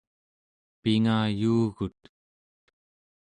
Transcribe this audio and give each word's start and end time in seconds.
pingayuugut 0.81 1.99